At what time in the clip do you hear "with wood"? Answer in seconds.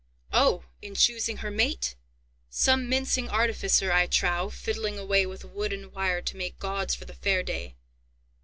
5.27-5.71